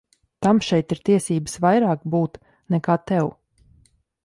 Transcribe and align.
Tam 0.45 0.61
šeit 0.67 0.95
ir 0.95 1.01
tiesības 1.09 1.59
vairāk 1.67 2.09
būt 2.15 2.41
nekā 2.77 2.99
tev. 3.13 3.31